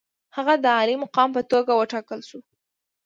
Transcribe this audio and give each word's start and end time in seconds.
هغه 0.35 0.53
د 0.63 0.65
عالي 0.77 0.95
مقام 1.03 1.29
په 1.35 1.41
توګه 1.51 1.71
وټاکل 1.75 2.19
شو. 2.29 2.39